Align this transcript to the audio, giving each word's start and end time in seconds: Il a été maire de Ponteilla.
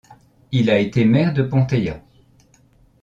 Il 0.51 0.71
a 0.71 0.79
été 0.79 1.05
maire 1.05 1.31
de 1.31 1.43
Ponteilla. 1.43 2.01